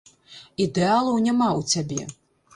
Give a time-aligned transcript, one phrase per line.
[0.65, 2.11] Ідэалаў няма ў цябе.